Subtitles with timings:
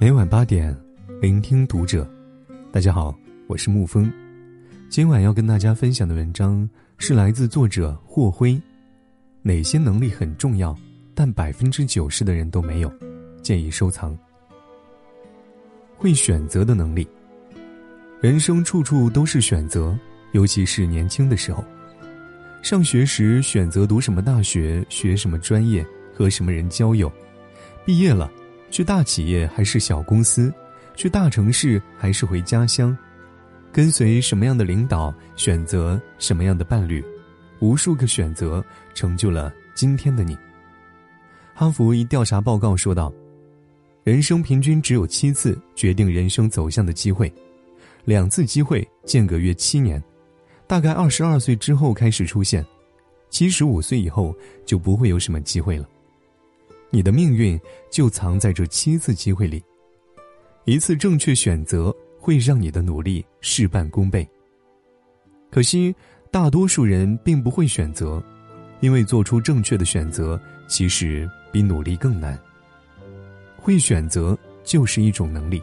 [0.00, 0.72] 每晚八点，
[1.20, 2.08] 聆听读者。
[2.70, 3.12] 大家好，
[3.48, 4.08] 我是沐风。
[4.88, 8.56] 今晚要跟大家分享的文章是来自作者霍辉。
[9.42, 10.72] 哪些能力很重要，
[11.16, 12.92] 但百分之九十的人都没有？
[13.42, 14.16] 建议收藏。
[15.96, 17.04] 会选择的能力。
[18.20, 19.98] 人生处处都是选择，
[20.30, 21.64] 尤其是年轻的时候。
[22.62, 25.84] 上学时选择读什么大学，学什么专业，
[26.14, 27.08] 和什么人交友；
[27.84, 28.30] 毕业了。
[28.70, 30.52] 去大企业还是小公司，
[30.94, 32.96] 去大城市还是回家乡，
[33.72, 37.04] 跟随什么样的领导，选择什么样的伴侣，
[37.60, 40.36] 无数个选择成就了今天的你。
[41.54, 43.12] 哈佛一调查报告说道
[44.04, 47.32] ：“人生平均只有七次决定人生走向的机会，
[48.04, 50.02] 两次机会间隔约七年，
[50.66, 52.64] 大概二十二岁之后开始出现，
[53.28, 54.32] 七十五岁以后
[54.64, 55.88] 就不会有什么机会了。”
[56.90, 57.60] 你的命运
[57.90, 59.62] 就藏在这七次机会里，
[60.64, 64.26] 一次正确选择会让你的努力事半功倍。
[65.50, 65.94] 可惜，
[66.30, 68.22] 大多数人并不会选择，
[68.80, 72.38] 因为做出正确的选择其实比努力更难。
[73.56, 75.62] 会选择就是一种能力，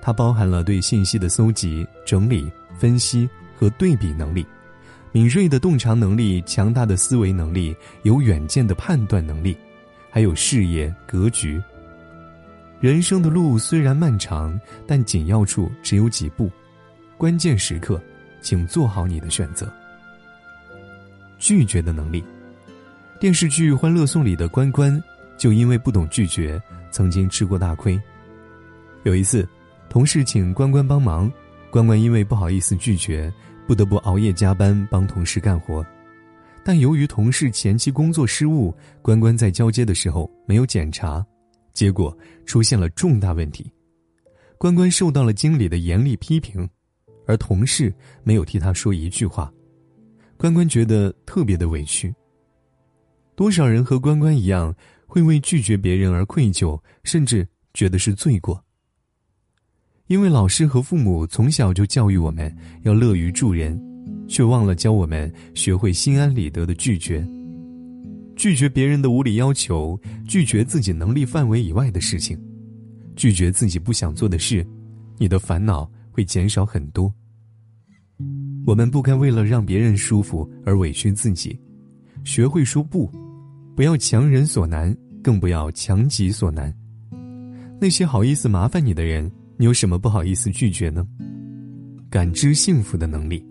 [0.00, 4.44] 它包含了对信息的搜集、整理、分析和对比能力，
[5.12, 9.56] 敏锐的洞察能力、强大的思维能力、有远见的判断能力。
[10.10, 11.62] 还有事业格局。
[12.80, 16.50] 人生的路虽然漫长，但紧要处只有几步，
[17.16, 18.00] 关键时刻，
[18.40, 19.72] 请做好你的选择。
[21.38, 22.24] 拒绝的能力。
[23.20, 25.02] 电视剧《欢乐颂》里的关关，
[25.36, 26.60] 就因为不懂拒绝，
[26.92, 28.00] 曾经吃过大亏。
[29.02, 29.48] 有一次，
[29.88, 31.30] 同事请关关帮忙，
[31.70, 33.32] 关关因为不好意思拒绝，
[33.66, 35.84] 不得不熬夜加班帮同事干活。
[36.68, 41.26] 但由于同事前期工作失误，关关在交接的时候没有检查，
[41.72, 43.72] 结果出现了重大问题。
[44.58, 46.68] 关关受到了经理的严厉批评，
[47.26, 47.90] 而同事
[48.22, 49.50] 没有替他说一句话，
[50.36, 52.14] 关关觉得特别的委屈。
[53.34, 54.76] 多少人和关关一样，
[55.06, 58.62] 会为拒绝别人而愧疚，甚至觉得是罪过。
[60.08, 63.87] 因为老师和父母从小就教育我们要乐于助人。
[64.28, 67.26] 却忘了教我们学会心安理得的拒绝，
[68.36, 72.38] 拒绝别人的无理要求，拒绝自己能力范围以外的事情，
[73.16, 74.64] 拒绝自己不想做的事，
[75.16, 77.12] 你的烦恼会减少很多。
[78.66, 81.58] 我们不该为了让别人舒服而委屈自己，
[82.22, 83.10] 学会说不，
[83.74, 86.72] 不要强人所难，更不要强己所难。
[87.80, 91.06] 那些好意思麻烦你的人，你有什么不好意思拒绝呢？
[92.10, 93.44] 感知幸福的能力。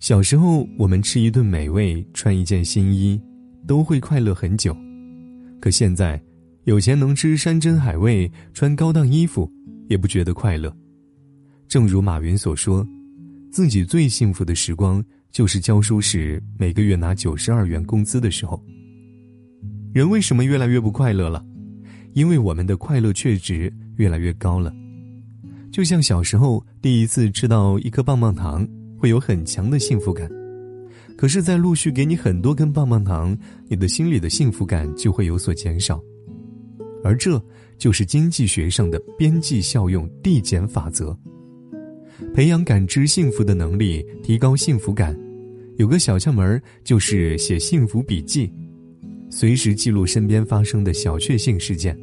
[0.00, 3.20] 小时候，我们吃一顿美味，穿一件新衣，
[3.66, 4.76] 都会快乐很久。
[5.60, 6.20] 可现在，
[6.64, 9.50] 有钱能吃山珍海味，穿高档衣服，
[9.88, 10.72] 也不觉得快乐。
[11.66, 12.86] 正如马云所说，
[13.50, 18.62] 自己最幸福的时光就是教书时每个月拿九十二元工资的时候。
[19.92, 21.44] 人为什么越来越不快乐了？
[22.12, 24.72] 因为我们的快乐确值越来越高了。
[25.72, 28.66] 就像小时候第一次吃到一颗棒棒糖。
[28.98, 30.28] 会有很强的幸福感，
[31.16, 33.36] 可是，在陆续给你很多根棒棒糖，
[33.68, 36.02] 你的心里的幸福感就会有所减少，
[37.04, 37.40] 而这
[37.78, 41.16] 就是经济学上的边际效用递减法则。
[42.34, 45.16] 培养感知幸福的能力，提高幸福感，
[45.76, 48.52] 有个小窍门就是写幸福笔记，
[49.30, 51.96] 随时记录身边发生的小确幸事件，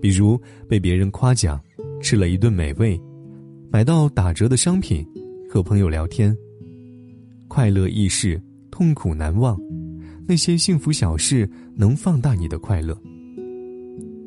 [0.00, 1.60] 比如被别人夸奖，
[2.00, 3.00] 吃了一顿美味，
[3.72, 5.04] 买到打折的商品。
[5.48, 6.36] 和朋友聊天，
[7.48, 9.58] 快乐易逝，痛苦难忘。
[10.26, 12.94] 那些幸福小事能放大你的快乐。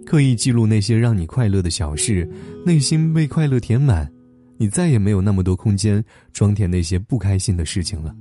[0.04, 2.28] 刻意记录那些让你快乐的小事，
[2.66, 4.12] 内心被快乐填满，
[4.58, 8.16] 你再也没有那么多空间装填那些不开心的事情了。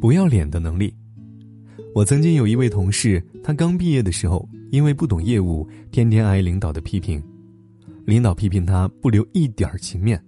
[0.00, 0.92] 不要脸的能力。
[1.94, 7.22] 我曾经有一位同事，他刚毕业的时候，因为不懂业务，天天挨领导的批评。
[8.06, 10.20] 领导批评他不留一点情面，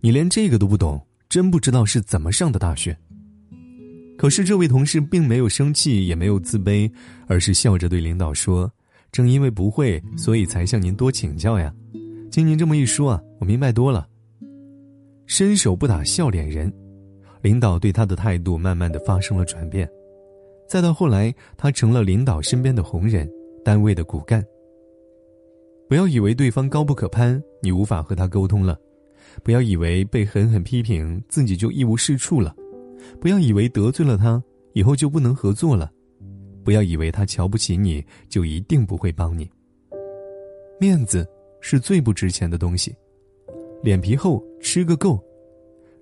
[0.00, 1.04] 你连这个都不懂。
[1.34, 2.96] 真不知道是怎么上的大学。
[4.16, 6.88] 可是这位同事并没有生气，也没有自卑，
[7.26, 8.72] 而是笑着对领导说
[9.10, 11.74] ：“正因为不会，所以才向您多请教呀。
[12.30, 14.06] 经您这么一说啊，我明白多了。”
[15.26, 16.72] 伸手不打笑脸人，
[17.42, 19.90] 领导对他的态度慢慢的发生了转变，
[20.68, 23.28] 再到后来，他成了领导身边的红人，
[23.64, 24.40] 单位的骨干。
[25.88, 28.78] 不要以为对方高不可攀，你无法和他沟通了。
[29.42, 32.54] 不要以为被狠狠批评自己就一无是处了，
[33.20, 34.42] 不要以为得罪了他
[34.72, 35.90] 以后就不能合作了，
[36.62, 39.50] 不要以为他瞧不起你就一定不会帮你。
[40.80, 41.26] 面子
[41.60, 42.94] 是最不值钱的东西，
[43.82, 45.22] 脸皮厚吃个够。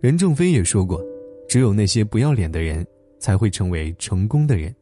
[0.00, 1.00] 任正非也说过，
[1.48, 2.84] 只有那些不要脸的人
[3.20, 4.74] 才会成为成功的人。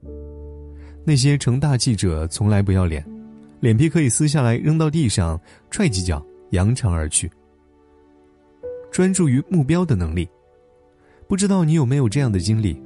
[1.05, 3.05] 那些成大器者从来不要脸，
[3.61, 5.39] 脸皮可以撕下来扔到地上
[5.71, 7.31] 踹几脚，扬长而去。
[8.91, 10.29] 专注于目标的能力，
[11.29, 12.81] 不知道你有没有这样的经历？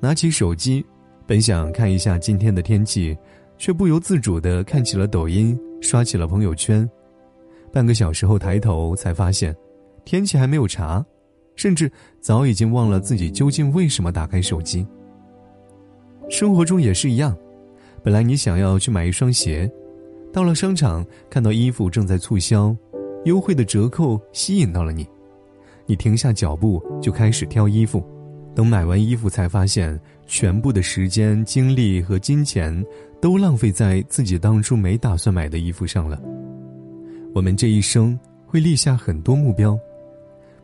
[0.00, 0.84] 拿起手机，
[1.26, 3.16] 本想看一下今天的天气，
[3.58, 6.88] 却不由自主的看起了抖音，刷起了朋友圈。
[7.72, 9.54] 半个小时后抬头，才发现
[10.04, 11.04] 天气还没有查，
[11.56, 14.86] 甚至早已经忘了自己究竟为什么打开手机。
[16.28, 17.36] 生活中也是一样，
[18.02, 19.70] 本来你想要去买一双鞋，
[20.32, 22.74] 到了商场看到衣服正在促销，
[23.24, 25.06] 优惠的折扣吸引到了你，
[25.90, 28.00] 你停下脚步就开始挑衣服，
[28.54, 32.72] 等买完衣服才发现全部的时间、精力和金钱
[33.20, 36.22] 都浪费在自己当初没打算买的衣服上了。
[37.34, 38.16] 我们这一生
[38.46, 39.76] 会立下很多目标，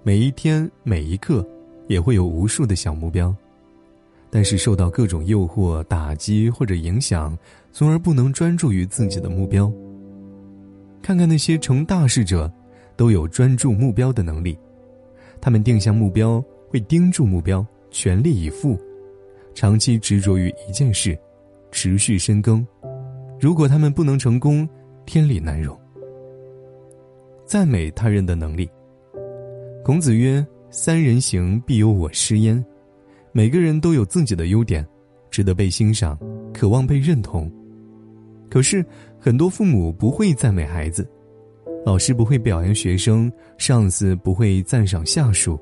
[0.04, 1.44] 每一天每一刻，
[1.88, 3.34] 也会有无数的小目标，
[4.30, 7.36] 但是受到各种诱惑打击或者影响，
[7.72, 9.68] 从而不能专注于自己的目标。
[11.02, 12.48] 看看那些成大事者，
[12.94, 14.56] 都有专注目标的能力，
[15.40, 18.78] 他们定下目标会盯住目标，全力以赴，
[19.54, 21.18] 长期执着于一件事，
[21.70, 22.66] 持续深耕。
[23.38, 24.68] 如果他们不能成功，
[25.04, 25.78] 天理难容。
[27.44, 28.68] 赞美他人的能力。
[29.84, 32.64] 孔子曰：“三人行，必有我师焉。”
[33.30, 34.84] 每个人都有自己的优点，
[35.30, 36.18] 值得被欣赏，
[36.52, 37.48] 渴望被认同。
[38.50, 38.84] 可是，
[39.18, 41.06] 很多父母不会赞美孩子，
[41.86, 45.56] 老师不会表扬学生，上司不会赞赏下属。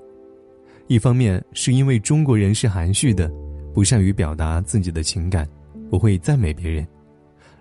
[0.87, 3.31] 一方面是因为中国人是含蓄的，
[3.75, 5.47] 不善于表达自己的情感，
[5.91, 6.82] 不会赞美别人；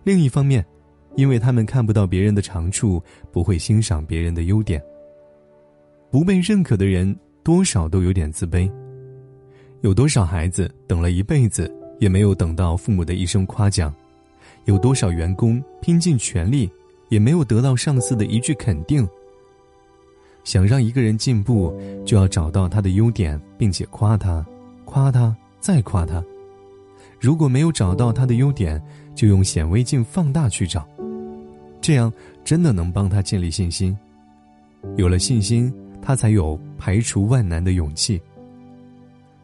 [0.05, 0.65] 另一方面，
[1.17, 4.81] 因为他们看不到别人的长处，不会欣赏别人的优点。
[6.09, 7.13] 不被认可的人
[7.43, 8.71] 多少都有点自卑。
[9.81, 11.69] 有多少孩子等了一辈子
[11.99, 13.93] 也没有等到父母的一声夸奖？
[14.63, 16.71] 有多少员工拼尽全力
[17.13, 19.07] 也没有得到上司的一句肯定？
[20.43, 21.71] 想让一个人进步，
[22.03, 24.43] 就要找到他的优点，并且夸他，
[24.83, 26.23] 夸他，再夸他。
[27.19, 28.83] 如果没有找到他的优点，
[29.13, 30.89] 就用显微镜放大去找。
[31.79, 32.11] 这样
[32.43, 33.95] 真的能帮他建立信心，
[34.97, 35.71] 有了信心，
[36.01, 38.19] 他才有排除万难的勇气。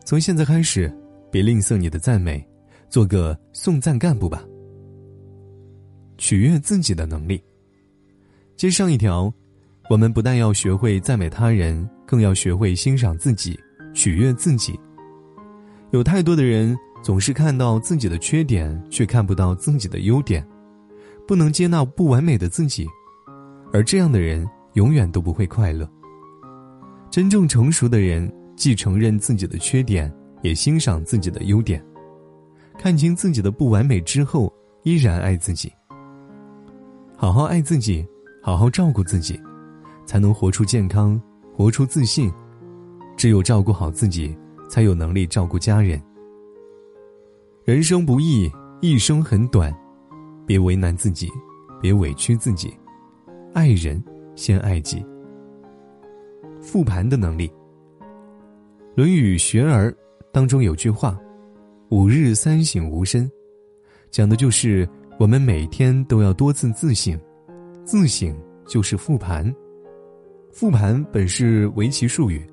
[0.03, 0.91] 从现在开始，
[1.29, 2.43] 别吝啬你的赞美，
[2.89, 4.43] 做个送赞干部吧。
[6.17, 7.39] 取悦自己的能力。
[8.59, 9.33] 接上一条，
[9.89, 13.57] 我们不但要学会赞美他人，更要学会欣赏自己，
[13.93, 14.77] 取悦自己。
[15.91, 20.45] 有太多的人总是看到自己的缺点，却看不到自己的优点。
[21.25, 22.85] 不能接纳不完美的自己，
[23.71, 25.89] 而这样的人永远都不会快乐。
[27.09, 31.81] 真正成熟的人，既承认自己的缺点，也欣赏自己的优点，
[32.77, 34.53] 看清自己的不完美之后，
[34.83, 35.71] 依然爱自己。
[37.15, 38.05] 好好爱自己，
[38.41, 39.39] 好好照顾自己，
[40.05, 41.21] 才能活出健康，
[41.53, 42.31] 活出自信。
[43.17, 44.35] 只有照顾好自己，
[44.69, 46.01] 才有能力照顾家人。
[47.65, 48.49] 人生不易，
[48.81, 49.73] 一生很短。
[50.45, 51.29] 别为难自己，
[51.81, 52.73] 别委屈自己，
[53.53, 54.01] 爱人
[54.35, 55.05] 先爱己。
[56.61, 57.47] 复盘的能力，
[58.95, 59.91] 《论语·学而》
[60.31, 61.19] 当中有句话
[61.91, 63.29] ：“五日三省吾身”，
[64.09, 67.19] 讲的就是我们每天都要多次自省。
[67.83, 68.35] 自省
[68.67, 69.53] 就是复盘。
[70.51, 72.45] 复盘本是围棋术语，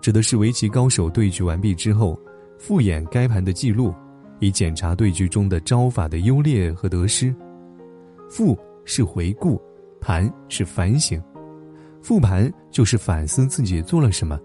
[0.00, 2.18] 指的是围棋高手对局完毕之后，
[2.58, 3.94] 复演该盘的记录。
[4.40, 7.34] 以检查对局中的招法的优劣和得失，
[8.30, 9.60] 复是回顾，
[10.00, 11.20] 盘是反省，
[12.00, 14.38] 复盘就是反思自己做了什么，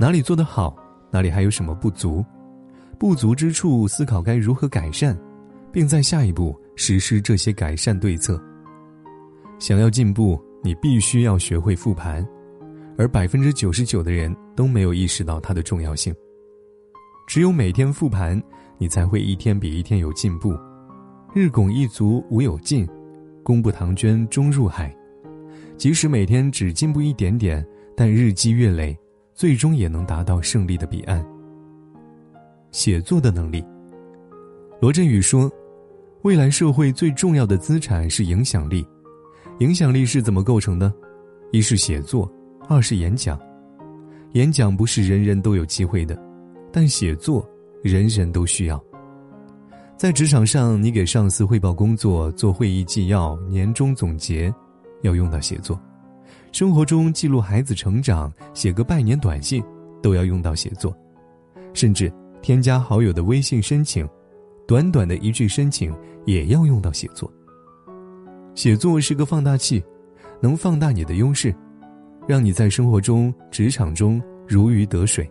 [0.00, 0.76] 哪里做得好，
[1.12, 2.24] 哪里还有什么不足，
[2.98, 5.16] 不足之处思考该如何改善，
[5.70, 8.42] 并在下一步实施这些改善对策。
[9.58, 12.26] 想要进步，你必须要学会复盘，
[12.98, 16.14] 而百分之九十九的人都没有意识到它的重要性。
[17.26, 18.42] 只有每天复盘。
[18.78, 20.54] 你才会一天比一天有进步，
[21.32, 22.86] 日拱一卒无有尽，
[23.42, 24.94] 功不唐捐终入海。
[25.78, 28.94] 即使每天只进步一点点，但日积月累，
[29.32, 31.26] 最终也能达到胜利的彼岸。
[32.70, 33.64] 写作的能力。
[34.78, 35.50] 罗振宇说
[36.20, 38.86] ：“未来社会最重要的资产是影响力，
[39.58, 40.92] 影响力是怎么构成的？
[41.50, 42.30] 一是写作，
[42.68, 43.38] 二是演讲。
[44.32, 46.18] 演讲不是人人都有机会的，
[46.72, 47.46] 但写作。”
[47.82, 48.82] 人人都需要。
[49.96, 54.52] 在职场上，你给上司汇报工作、做会议纪要、年终总结，
[55.02, 55.78] 要用到写作；
[56.50, 59.62] 生活中记录孩子成长、写个拜年短信，
[60.02, 60.92] 都要用到写作，
[61.74, 64.08] 甚至添加好友的微信申请，
[64.66, 65.94] 短短的一句申请
[66.24, 67.32] 也要用到写作。
[68.56, 69.80] 写作是个放大器，
[70.40, 71.54] 能放大你的优势，
[72.26, 75.30] 让你在生活中、职场中如鱼得水，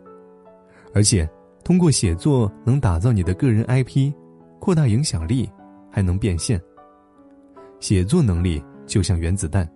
[0.93, 1.29] 而且
[1.63, 4.13] 通过写作能打造你的个人 IP，
[4.59, 5.49] 扩大影响力，
[5.91, 6.61] 还能变现。
[7.81, 9.69] 写作能力就像原子弹，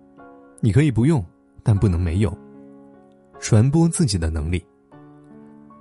[0.60, 1.22] 你可以不用。
[1.62, 2.34] 但不能没有。
[3.38, 4.64] 传播自己的能力。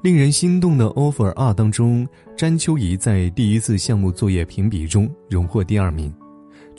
[0.04, 6.14] 令人心动的 offer 二当中，詹秋怡在第一次项目作业评比中荣获第二名，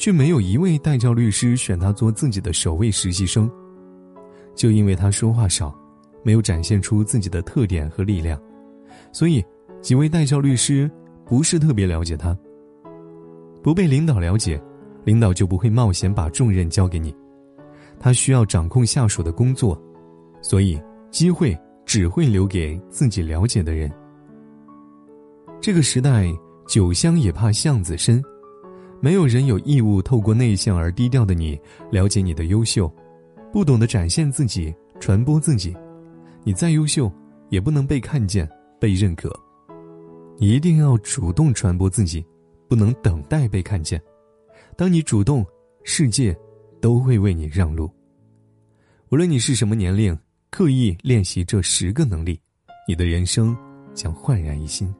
[0.01, 3.51] 却没有一位代教律师选他做自己的首位实习生，
[4.55, 5.79] 就因为他说话少，
[6.23, 8.41] 没有展现出自己的特点和力量，
[9.13, 9.45] 所以
[9.83, 10.91] 几位代教律师
[11.27, 12.35] 不是特别了解他。
[13.63, 14.59] 不被领导了解，
[15.05, 17.15] 领导就不会冒险把重任交给你。
[17.99, 19.79] 他需要掌控下属的工作，
[20.41, 20.81] 所以
[21.11, 21.55] 机会
[21.85, 23.93] 只会留给自己了解的人。
[25.61, 26.27] 这个时代，
[26.67, 28.25] 酒香也怕巷子深，
[29.01, 31.59] 没有人有义务透过内向而低调的你
[31.91, 32.93] 了解你的优秀，
[33.53, 35.75] 不懂得展现自己、传播自己，
[36.45, 37.11] 你再优秀
[37.49, 39.35] 也不能被看见、被认可。
[40.39, 42.25] 你一定要主动传播自己，
[42.69, 44.01] 不能等待被看见。
[44.77, 45.45] 当你主动，
[45.85, 46.37] 世界。
[46.81, 47.91] 都会为你让路。
[49.11, 50.19] 无论你是什么年龄，
[50.51, 52.41] 刻意练习这十个能力，
[52.89, 53.55] 你的人生
[53.93, 54.91] 将焕然一新。